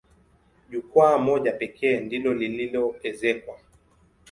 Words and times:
Jukwaa 0.69 1.17
moja 1.17 1.51
pekee 1.51 1.99
ndilo 1.99 2.33
lililoezekwa. 2.33 3.57